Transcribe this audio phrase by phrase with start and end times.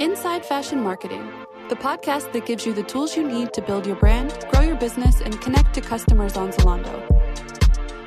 [0.00, 1.28] Inside Fashion Marketing,
[1.68, 4.76] the podcast that gives you the tools you need to build your brand, grow your
[4.76, 7.04] business, and connect to customers on Zalando.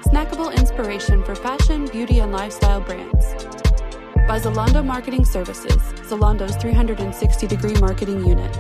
[0.03, 3.25] Snackable inspiration for fashion, beauty, and lifestyle brands.
[4.25, 8.55] By Zalando Marketing Services, Zalando's 360 degree marketing unit.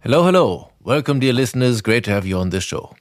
[0.00, 0.72] Hello, hello.
[0.82, 1.80] Welcome, dear listeners.
[1.80, 2.96] Great to have you on this show.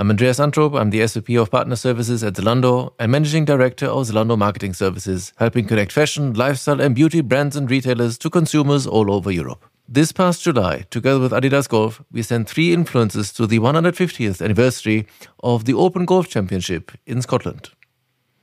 [0.00, 0.80] I'm Andreas Antrup.
[0.80, 5.34] I'm the SVP of Partner Services at Zalando and Managing Director of Zalando Marketing Services,
[5.36, 9.62] helping connect fashion, lifestyle, and beauty brands and retailers to consumers all over Europe.
[9.86, 15.06] This past July, together with Adidas Golf, we sent three influencers to the 150th anniversary
[15.40, 17.68] of the Open Golf Championship in Scotland.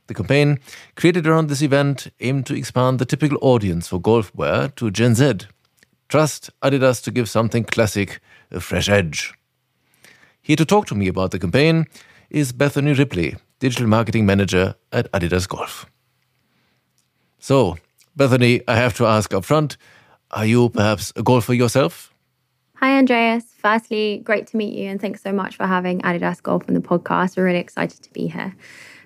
[0.05, 0.59] The campaign,
[0.95, 5.15] created around this event, aimed to expand the typical audience for golf wear to Gen
[5.15, 5.47] Z.
[6.07, 8.19] Trust Adidas to give something classic
[8.51, 9.33] a fresh edge.
[10.47, 11.87] Here to talk to me about the campaign
[12.29, 15.85] is Bethany Ripley, Digital Marketing Manager at Adidas Golf.
[17.37, 17.75] So,
[18.15, 19.75] Bethany, I have to ask up front
[20.31, 22.13] are you perhaps a golfer yourself?
[22.75, 23.43] Hi, Andreas.
[23.57, 26.79] Firstly, great to meet you, and thanks so much for having Adidas Golf on the
[26.79, 27.35] podcast.
[27.35, 28.55] We're really excited to be here.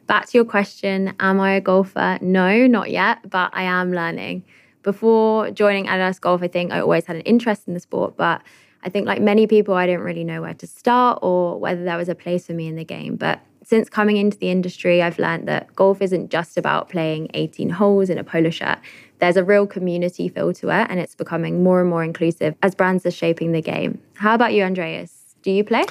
[0.05, 2.19] Back to your question Am I a golfer?
[2.21, 4.43] No, not yet, but I am learning.
[4.83, 8.43] Before joining Adidas Golf, I think I always had an interest in the sport, but
[8.83, 11.97] I think, like many people, I didn't really know where to start or whether there
[11.97, 13.15] was a place for me in the game.
[13.15, 17.69] But since coming into the industry, I've learned that golf isn't just about playing 18
[17.69, 18.79] holes in a polo shirt.
[19.19, 22.73] There's a real community feel to it, and it's becoming more and more inclusive as
[22.73, 24.01] brands are shaping the game.
[24.15, 25.35] How about you, Andreas?
[25.43, 25.85] Do you play?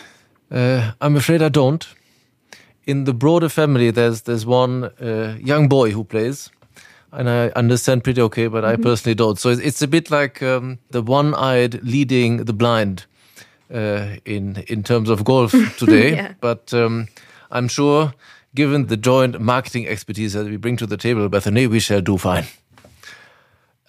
[0.50, 1.86] Uh, I'm afraid I don't.
[2.86, 6.50] In the broader family, there's there's one uh, young boy who plays,
[7.12, 8.80] and I understand pretty okay, but mm-hmm.
[8.80, 9.38] I personally don't.
[9.38, 13.06] So it's, a bit like um, the one-eyed leading the blind
[13.72, 16.14] uh, in in terms of golf today.
[16.14, 16.34] yeah.
[16.40, 17.08] But um,
[17.50, 18.12] I'm sure,
[18.54, 22.16] given the joint marketing expertise that we bring to the table, Bethany, we shall do
[22.16, 22.44] fine.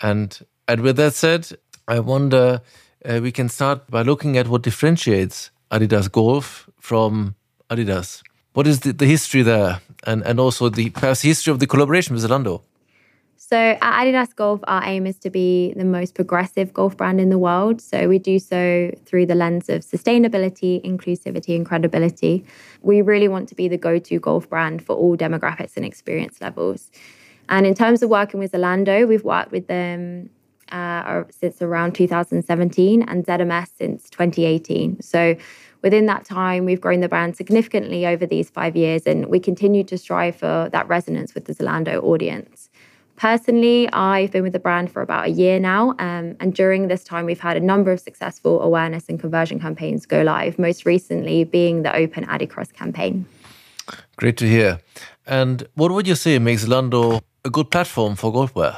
[0.01, 1.49] And and with that said,
[1.87, 2.61] I wonder
[3.05, 7.35] uh, we can start by looking at what differentiates Adidas Golf from
[7.69, 8.23] Adidas.
[8.53, 12.15] What is the, the history there, and and also the perhaps history of the collaboration
[12.15, 12.61] with Zalando?
[13.51, 17.29] So at Adidas Golf, our aim is to be the most progressive golf brand in
[17.29, 17.81] the world.
[17.81, 22.45] So we do so through the lens of sustainability, inclusivity, and credibility.
[22.81, 26.39] We really want to be the go to golf brand for all demographics and experience
[26.39, 26.91] levels.
[27.49, 30.29] And in terms of working with Zalando, we've worked with them
[30.71, 35.01] uh, since around 2017 and ZMS since 2018.
[35.01, 35.35] So
[35.81, 39.83] within that time, we've grown the brand significantly over these five years, and we continue
[39.83, 42.69] to strive for that resonance with the Zalando audience.
[43.21, 45.91] Personally, I've been with the brand for about a year now.
[45.99, 50.07] Um, and during this time, we've had a number of successful awareness and conversion campaigns
[50.07, 53.27] go live, most recently being the Open Adicross campaign.
[54.15, 54.79] Great to hear.
[55.27, 58.77] And what would you say makes Zalando a good platform for golfwear?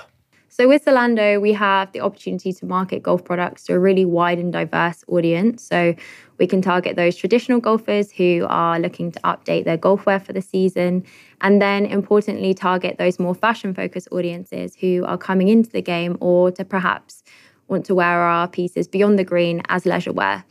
[0.53, 4.38] So with Zalando, we have the opportunity to market golf products to a really wide
[4.38, 5.64] and diverse audience.
[5.64, 5.96] So
[6.38, 10.31] we can target those traditional golfers who are looking to update their golf wear for
[10.31, 11.06] the season.
[11.41, 16.19] And then importantly, target those more fashion focused audiences who are coming into the game
[16.22, 17.24] or to perhaps
[17.68, 20.46] want to wear our pieces beyond the green as leisure wear.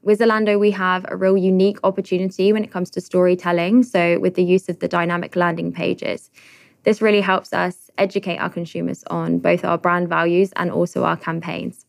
[0.00, 3.82] With Zalando, we have a real unique opportunity when it comes to storytelling.
[3.82, 6.30] So, with the use of the dynamic landing pages,
[6.84, 11.16] this really helps us educate our consumers on both our brand values and also our
[11.16, 11.86] campaigns.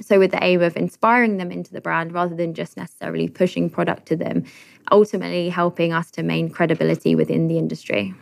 [0.00, 3.68] So, with the aim of inspiring them into the brand rather than just necessarily pushing
[3.68, 4.44] product to them,
[4.92, 8.14] ultimately helping us to maintain credibility within the industry.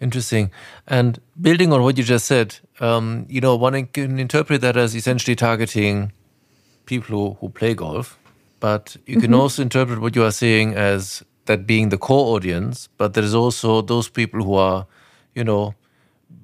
[0.00, 0.50] Interesting.
[0.86, 4.94] And building on what you just said, um, you know, one can interpret that as
[4.94, 6.12] essentially targeting
[6.84, 8.18] people who, who play golf,
[8.60, 9.40] but you can mm-hmm.
[9.40, 13.34] also interpret what you are saying as that being the core audience, but there is
[13.34, 14.86] also those people who are,
[15.34, 15.74] you know,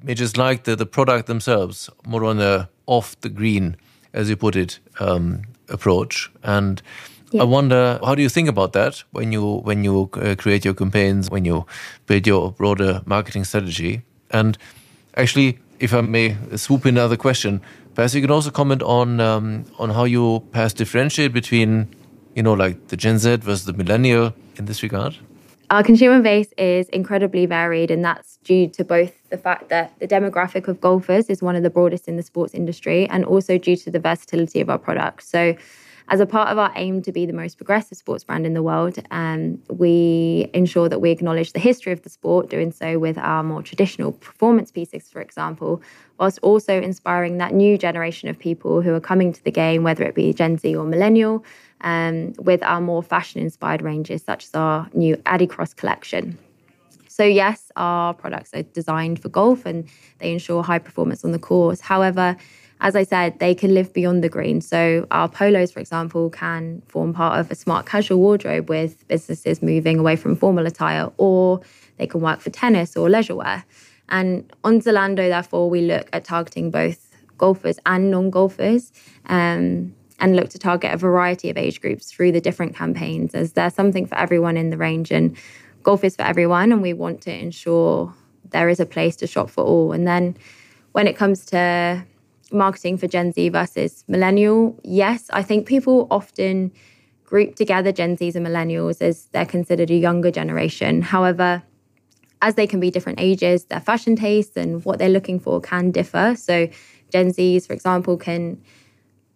[0.03, 3.77] may just like the, the product themselves, more on a off the green,
[4.13, 6.31] as you put it, um, approach.
[6.43, 6.83] And
[7.31, 7.43] yeah.
[7.43, 10.75] I wonder, how do you think about that when you when you uh, create your
[10.75, 11.67] campaigns, when you
[12.07, 14.03] build your broader marketing strategy?
[14.31, 14.59] And
[15.17, 17.61] actually, if I may swoop in another question,
[17.95, 21.89] perhaps you can also comment on um, on how you perhaps differentiate between,
[22.35, 25.17] you know, like the Gen Z versus the millennial in this regard?
[25.71, 30.07] Our consumer base is incredibly varied, and that's due to both the fact that the
[30.07, 33.77] demographic of golfers is one of the broadest in the sports industry, and also due
[33.77, 35.29] to the versatility of our products.
[35.29, 35.57] So,
[36.09, 38.63] as a part of our aim to be the most progressive sports brand in the
[38.63, 43.17] world, um, we ensure that we acknowledge the history of the sport, doing so with
[43.19, 45.83] our more traditional performance pieces, for example,
[46.19, 50.05] whilst also inspiring that new generation of people who are coming to the game, whether
[50.05, 51.45] it be Gen Z or millennial,
[51.83, 56.39] um, with our more fashion inspired ranges, such as our new Adicross collection.
[57.09, 59.87] So, yes, our products are designed for golf and
[60.19, 61.81] they ensure high performance on the course.
[61.81, 62.37] However,
[62.83, 64.61] as I said, they can live beyond the green.
[64.61, 69.63] So, our polos, for example, can form part of a smart casual wardrobe with businesses
[69.63, 71.61] moving away from formal attire, or
[71.99, 73.65] they can work for tennis or leisure wear.
[74.09, 78.93] And on Zalando, therefore, we look at targeting both golfers and non golfers.
[79.27, 83.55] Um, and look to target a variety of age groups through the different campaigns as
[83.55, 85.37] there's something for everyone in the range and
[85.83, 88.15] golf is for everyone and we want to ensure
[88.51, 90.37] there is a place to shop for all and then
[90.93, 92.05] when it comes to
[92.53, 94.79] marketing for gen z versus millennial.
[94.85, 96.73] Yes i think people often
[97.25, 101.03] group together gen z's and millennials as they're considered a younger generation.
[101.03, 101.63] However
[102.41, 105.91] as they can be different ages their fashion tastes and what they're looking for can
[105.91, 106.35] differ.
[106.37, 106.69] So
[107.11, 108.63] gen z's for example can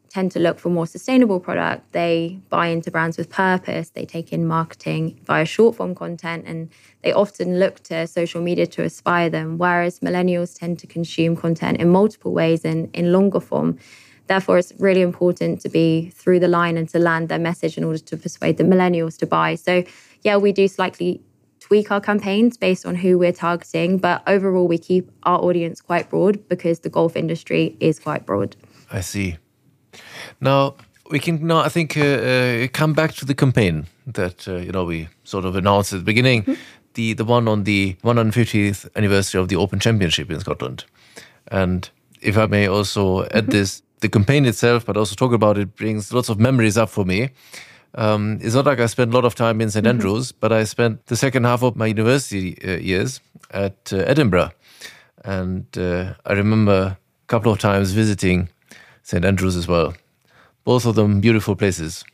[0.09, 1.93] tend to look for more sustainable product.
[1.93, 3.91] They buy into brands with purpose.
[3.91, 6.71] They take in marketing via short form content and
[7.03, 9.59] they often look to social media to aspire them.
[9.59, 13.79] Whereas millennials tend to consume content in multiple ways and in longer form.
[14.27, 17.85] Therefore, it's really important to be through the line and to land their message in
[17.85, 19.55] order to persuade the millennials to buy.
[19.55, 19.85] So,
[20.23, 21.23] yeah, we do slightly
[21.61, 26.09] tweak our campaigns based on who we're targeting, but overall, we keep our audience quite
[26.09, 28.57] broad because the golf industry is quite broad.
[28.91, 29.37] I see.
[30.41, 30.75] Now
[31.11, 34.73] we can now, I think, uh, uh, come back to the campaign that uh, you
[34.73, 36.59] know we sort of announced at the beginning, mm -hmm.
[36.95, 40.85] the the one on the 150th anniversary of the Open Championship in Scotland,
[41.51, 41.91] and
[42.21, 43.51] if I may also add mm -hmm.
[43.51, 47.07] this, the campaign itself, but also talk about it, brings lots of memories up for
[47.07, 47.31] me.
[47.99, 49.95] Um, it's not like I spent a lot of time in saint mm -hmm.
[49.95, 53.21] Andrews, but I spent the second half of my university uh, years
[53.51, 54.51] at uh, Edinburgh,
[55.25, 56.97] and uh, I remember a
[57.27, 58.49] couple of times visiting
[59.09, 59.89] St Andrews as well
[60.67, 62.05] both of them beautiful places.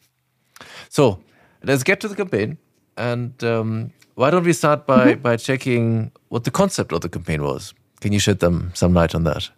[0.88, 1.18] So
[1.64, 2.58] let's get to the campaign.
[2.96, 5.22] And um, why don't we start by, mm -hmm.
[5.22, 7.74] by checking what the concept of the campaign was?
[8.00, 9.50] Can you shed them some light on that?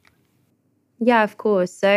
[0.98, 1.72] Yeah, of course.
[1.84, 1.94] So,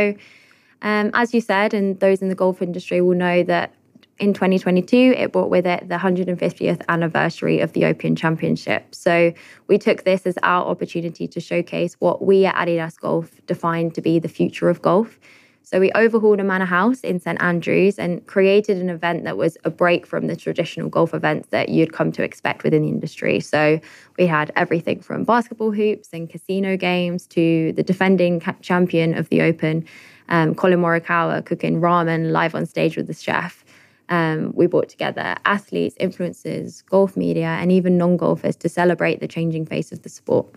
[0.81, 3.69] um, as you said, and those in the golf industry will know that
[4.19, 8.95] in 2022, it brought with it the 150th anniversary of the Open Championship.
[8.95, 9.33] So
[9.67, 14.01] we took this as our opportunity to showcase what we at Adidas Golf defined to
[14.01, 15.19] be the future of golf.
[15.61, 19.57] So we overhauled a manor house in St Andrews and created an event that was
[19.65, 23.41] a break from the traditional golf events that you'd come to expect within the industry.
[23.41, 23.79] So
[24.17, 29.41] we had everything from basketball hoops and casino games to the defending champion of the
[29.41, 29.85] Open,
[30.29, 33.65] um, Collin Morikawa, cooking ramen live on stage with the chef.
[34.09, 39.27] Um, we brought together athletes, influencers, golf media, and even non golfers to celebrate the
[39.27, 40.47] changing face of the sport.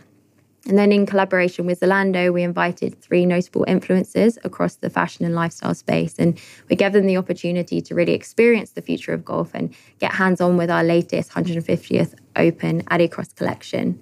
[0.66, 5.34] And then, in collaboration with Zalando, we invited three notable influencers across the fashion and
[5.34, 6.16] lifestyle space.
[6.18, 6.38] And
[6.68, 10.40] we gave them the opportunity to really experience the future of golf and get hands
[10.40, 14.00] on with our latest 150th Open Adicross collection.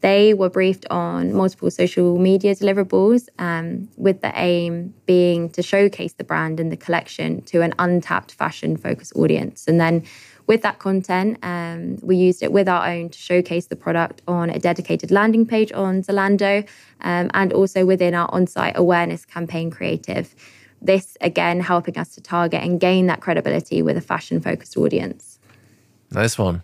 [0.00, 6.12] They were briefed on multiple social media deliverables, um, with the aim being to showcase
[6.12, 9.66] the brand and the collection to an untapped fashion focused audience.
[9.66, 10.04] And then
[10.46, 14.50] with that content, um, we used it with our own to showcase the product on
[14.50, 16.66] a dedicated landing page on Zalando
[17.00, 20.34] um, and also within our on site awareness campaign creative.
[20.80, 25.38] This again helping us to target and gain that credibility with a fashion focused audience.
[26.12, 26.62] Nice one.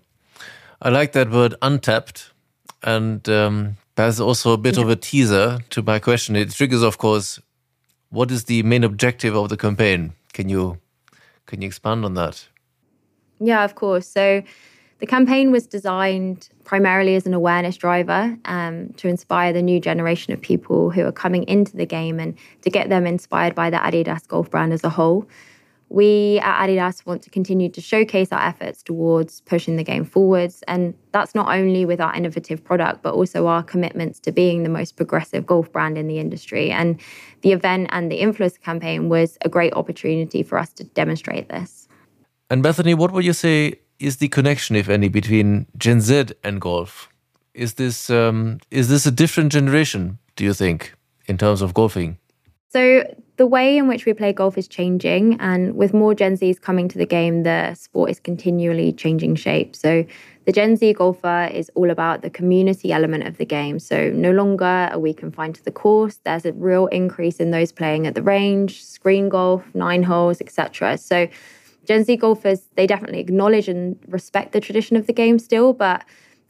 [0.81, 2.31] I like that word untapped.
[2.84, 4.82] And um, that's also a bit yeah.
[4.84, 6.36] of a teaser to my question.
[6.36, 7.41] It triggers, of course,
[8.10, 10.12] what is the main objective of the campaign?
[10.32, 10.79] Can you
[11.46, 12.46] can you expand on that?
[13.41, 14.06] Yeah, of course.
[14.06, 14.43] So
[15.00, 20.32] the campaign was designed primarily as an awareness driver um, to inspire the new generation
[20.32, 23.76] of people who are coming into the game and to get them inspired by the
[23.76, 25.29] Adidas golf brand as a whole.
[25.94, 30.65] We at Adidas want to continue to showcase our efforts towards pushing the game forwards.
[30.67, 34.69] And that's not only with our innovative product, but also our commitments to being the
[34.69, 36.72] most progressive golf brand in the industry.
[36.72, 37.01] And
[37.43, 41.86] the event and the influencer campaign was a great opportunity for us to demonstrate this.
[42.51, 46.60] And Bethany, what would you say is the connection, if any, between Gen Z and
[46.60, 47.08] golf?
[47.55, 50.19] Is this um, is this a different generation?
[50.34, 50.93] Do you think
[51.27, 52.19] in terms of golfing?
[52.74, 53.04] So
[53.36, 56.88] the way in which we play golf is changing, and with more Gen Zs coming
[56.88, 59.76] to the game, the sport is continually changing shape.
[59.76, 60.04] So
[60.44, 63.78] the Gen Z golfer is all about the community element of the game.
[63.78, 66.19] So no longer are we confined to the course.
[66.24, 70.98] There's a real increase in those playing at the range, screen golf, nine holes, etc.
[70.98, 71.28] So
[71.84, 76.04] Gen Z golfers, they definitely acknowledge and respect the tradition of the game still, but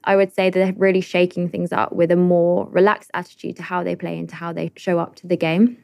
[0.04, 3.84] I would say they're really shaking things up with a more relaxed attitude to how
[3.84, 5.83] they play and to how they show up to the game.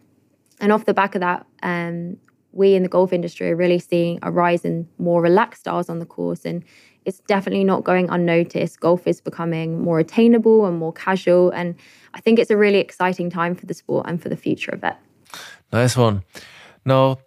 [0.60, 2.16] And off the back of that, um,
[2.52, 5.98] we in the golf industry are really seeing a rise in more relaxed styles on
[5.98, 6.64] the course and
[7.04, 8.80] it's definitely not going unnoticed.
[8.80, 11.50] Golf is becoming more attainable and more casual.
[11.50, 11.74] And
[12.14, 14.84] I think it's a really exciting time for the sport and for the future of
[14.84, 14.96] it.
[15.72, 16.24] Nice one.
[16.84, 17.18] Now,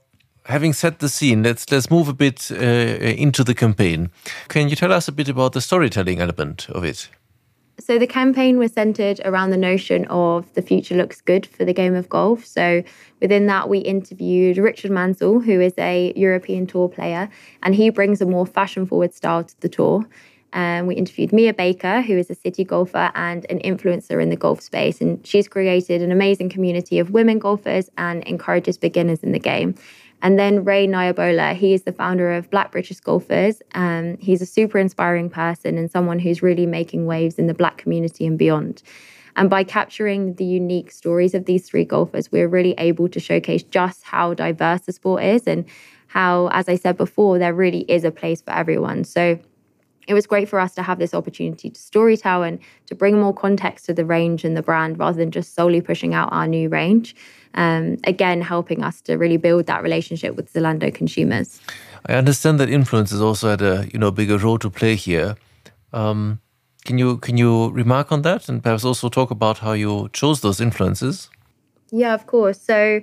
[0.46, 4.12] having set the scene, let's let's move a bit uh, into the campaign.
[4.48, 7.10] Can you tell us a bit about the storytelling element of it?
[7.80, 11.74] So the campaign was centered around the notion of the future looks good for the
[11.74, 12.46] game of golf.
[12.46, 12.84] So
[13.20, 17.30] within that, we interviewed Richard Mansell, who is a European Tour player,
[17.63, 20.08] and he brings a more fashion-forward style to the tour.
[20.56, 24.36] And we interviewed Mia Baker, who is a city golfer and an influencer in the
[24.36, 25.01] golf space.
[25.01, 29.74] And she's created an amazing community of women golfers and encourages beginners in the game.
[30.24, 33.62] And then Ray Nyabola, he is the founder of Black British Golfers.
[33.75, 37.77] Um, he's a super inspiring person and someone who's really making waves in the Black
[37.77, 38.82] community and beyond.
[39.36, 43.63] And by capturing the unique stories of these three golfers, we're really able to showcase
[43.63, 45.65] just how diverse the sport is and
[46.08, 49.03] how, as I said before, there really is a place for everyone.
[49.03, 49.39] So
[50.07, 53.33] it was great for us to have this opportunity to storytell and to bring more
[53.33, 56.69] context to the range and the brand rather than just solely pushing out our new
[56.69, 57.15] range.
[57.55, 61.62] Um, again, helping us to really build that relationship with Zalando consumers.
[62.07, 65.36] I understand that influencers also had a you know bigger role to play here.
[65.93, 66.39] Um,
[66.83, 70.41] can you can you remark on that and perhaps also talk about how you chose
[70.41, 71.29] those influencers?
[71.91, 72.60] Yeah, of course.
[72.60, 73.01] So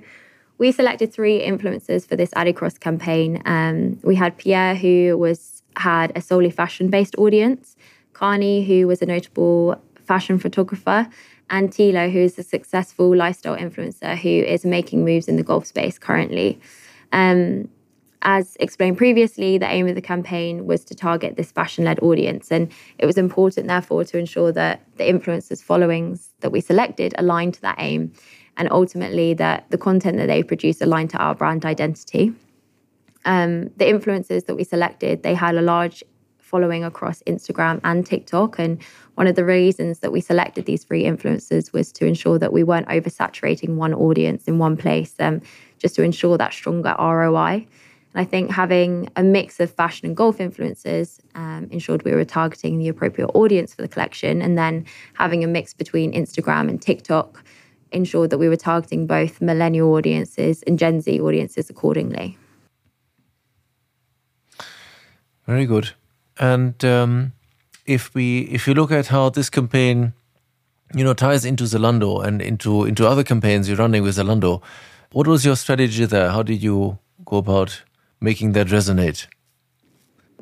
[0.57, 3.41] we selected three influencers for this Adicross campaign.
[3.45, 7.75] Um, we had Pierre, who was had a solely fashion based audience,
[8.13, 11.07] Carney, who was a notable fashion photographer,
[11.49, 15.65] and Tilo, who is a successful lifestyle influencer who is making moves in the golf
[15.65, 16.59] space currently.
[17.11, 17.69] Um,
[18.23, 22.51] as explained previously, the aim of the campaign was to target this fashion led audience.
[22.51, 27.55] And it was important, therefore, to ensure that the influencers' followings that we selected aligned
[27.55, 28.13] to that aim.
[28.57, 32.33] And ultimately, that the content that they produce aligned to our brand identity
[33.25, 36.03] um, the influencers that we selected, they had a large
[36.51, 38.59] following across Instagram and TikTok.
[38.59, 38.83] And
[39.15, 42.63] one of the reasons that we selected these three influencers was to ensure that we
[42.63, 45.41] weren't oversaturating one audience in one place, um,
[45.79, 47.65] just to ensure that stronger ROI.
[48.13, 52.25] And I think having a mix of fashion and golf influencers um, ensured we were
[52.25, 54.41] targeting the appropriate audience for the collection.
[54.41, 57.45] And then having a mix between Instagram and TikTok
[57.93, 62.37] ensured that we were targeting both millennial audiences and Gen Z audiences accordingly.
[65.47, 65.91] Very good.
[66.39, 67.33] And um,
[67.85, 70.13] if we if you look at how this campaign,
[70.93, 74.61] you know, ties into Zalando and into into other campaigns you're running with Zalando,
[75.11, 76.29] what was your strategy there?
[76.29, 77.83] How did you go about
[78.19, 79.27] making that resonate?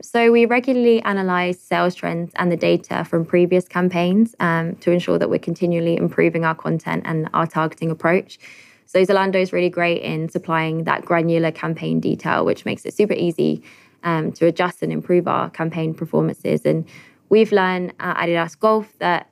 [0.01, 5.19] So we regularly analyze sales trends and the data from previous campaigns um, to ensure
[5.19, 8.39] that we're continually improving our content and our targeting approach.
[8.85, 13.13] So Zalando is really great in supplying that granular campaign detail, which makes it super
[13.13, 13.61] easy
[14.03, 16.65] um, to adjust and improve our campaign performances.
[16.65, 16.85] And
[17.29, 19.29] we've learned at Adidas Golf that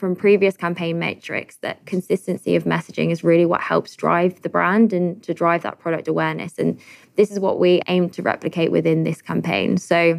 [0.00, 4.94] from previous campaign metrics that consistency of messaging is really what helps drive the brand
[4.94, 6.58] and to drive that product awareness.
[6.58, 6.80] And
[7.16, 9.76] this is what we aim to replicate within this campaign.
[9.76, 10.18] So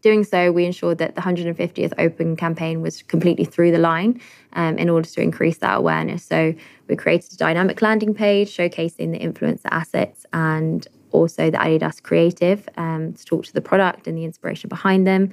[0.00, 4.18] doing so, we ensured that the 150th Open campaign was completely through the line
[4.54, 6.24] um, in order to increase that awareness.
[6.24, 6.54] So
[6.88, 12.68] we created a dynamic landing page showcasing the influencer assets and also the Adidas creative
[12.76, 15.30] um, to talk to the product and the inspiration behind them.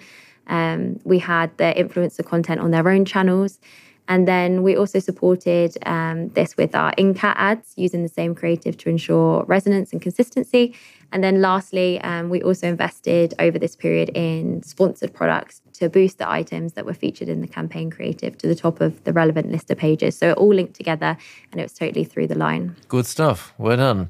[0.47, 3.59] Um, we had the influencer content on their own channels.
[4.07, 8.75] And then we also supported um, this with our in-cat ads using the same creative
[8.77, 10.75] to ensure resonance and consistency.
[11.13, 16.17] And then lastly, um, we also invested over this period in sponsored products to boost
[16.17, 19.49] the items that were featured in the campaign creative to the top of the relevant
[19.49, 20.17] list of pages.
[20.17, 21.17] So it all linked together
[21.51, 22.75] and it was totally through the line.
[22.89, 23.53] Good stuff.
[23.57, 24.09] Well done.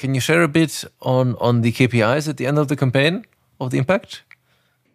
[0.00, 3.26] Can you share a bit on, on the KPIs at the end of the campaign
[3.60, 4.22] of the impact?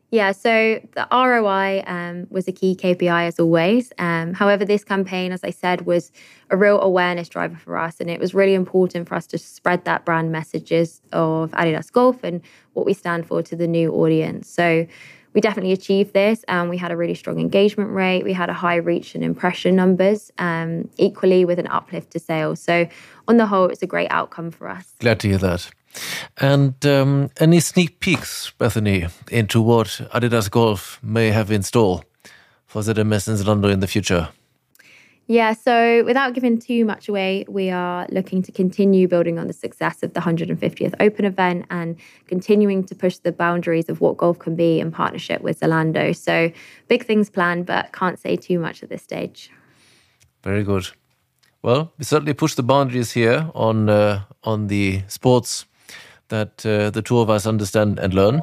[0.10, 3.94] Yeah, so the ROI um, was a key KPI as always.
[4.00, 6.12] Um, however, this campaign, as I said, was
[6.50, 8.00] a real awareness driver for us.
[8.00, 12.24] And it was really important for us to spread that brand messages of Adidas Golf
[12.24, 12.42] and
[12.74, 14.50] what we stand for to the new audience.
[14.50, 14.88] So
[15.36, 18.24] we definitely achieved this and we had a really strong engagement rate.
[18.24, 22.62] We had a high reach and impression numbers um, equally with an uplift to sales.
[22.62, 22.88] So
[23.28, 24.94] on the whole it's a great outcome for us.
[25.00, 25.70] Glad to hear that.
[26.38, 32.02] And um, any sneak peeks bethany into what adidas golf may have in store
[32.66, 34.30] for ZMS in Zalando in the future
[35.28, 39.54] yeah, so without giving too much away, we are looking to continue building on the
[39.54, 44.38] success of the 150th Open event and continuing to push the boundaries of what golf
[44.38, 46.16] can be in partnership with Zalando.
[46.16, 46.52] So
[46.88, 49.50] big things planned, but can't say too much at this stage.
[50.44, 50.90] Very good.
[51.64, 55.66] Well, we certainly push the boundaries here on uh, on the sports
[56.28, 58.42] that uh, the two of us understand and learn.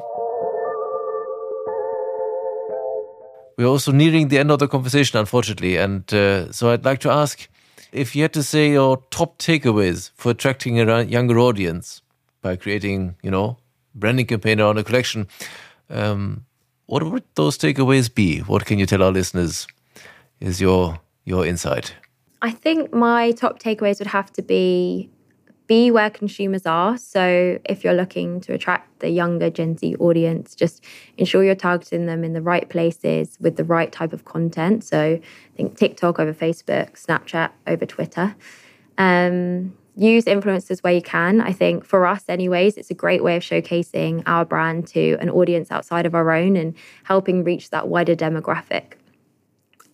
[3.57, 7.11] We're also nearing the end of the conversation, unfortunately, and uh, so I'd like to
[7.11, 7.47] ask
[7.91, 12.01] if you had to say your top takeaways for attracting a younger audience
[12.41, 13.57] by creating, you know,
[13.93, 15.27] branding campaign around a collection.
[15.89, 16.45] Um,
[16.87, 18.39] what would those takeaways be?
[18.39, 19.67] What can you tell our listeners?
[20.39, 21.95] Is your your insight?
[22.41, 25.09] I think my top takeaways would have to be
[25.67, 26.97] be where consumers are.
[26.97, 30.83] So if you're looking to attract the younger Gen Z audience, just
[31.17, 34.83] ensure you're targeting them in the right places with the right type of content.
[34.83, 35.21] So I
[35.55, 38.35] think TikTok over Facebook, Snapchat over Twitter.
[38.97, 41.39] Um, use influencers where you can.
[41.39, 45.29] I think for us, anyways, it's a great way of showcasing our brand to an
[45.29, 48.93] audience outside of our own and helping reach that wider demographic.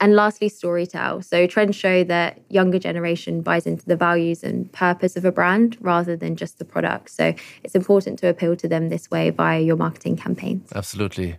[0.02, 1.24] And lastly, storytell.
[1.24, 5.78] So trends show that younger generation buys into the values and purpose of a brand
[5.82, 7.10] rather than just the product.
[7.10, 10.72] So it's important to appeal to them this way via your marketing campaigns.
[10.74, 11.38] Absolutely.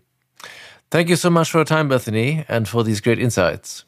[0.91, 3.85] Thank you so much for your time, Bethany, and for these great insights.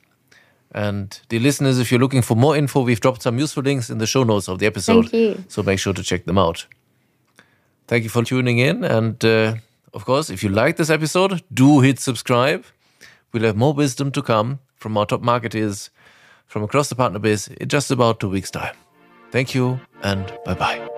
[0.75, 3.99] And the listeners, if you're looking for more info, we've dropped some useful links in
[3.99, 5.11] the show notes of the episode.
[5.11, 5.45] Thank you.
[5.49, 6.67] So make sure to check them out.
[7.89, 8.85] Thank you for tuning in.
[8.85, 9.57] And uh,
[9.93, 12.65] of course, if you like this episode, do hit subscribe.
[13.33, 15.91] We'll have more wisdom to come from our top marketers
[16.47, 18.77] from across the partner base in just about two weeks' time.
[19.31, 20.92] Thank you and bye bye.